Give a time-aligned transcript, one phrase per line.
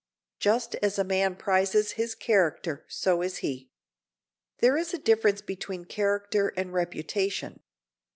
[0.39, 3.69] Just as a man prizes his character so is he.
[4.57, 7.59] There is a difference between character and reputation.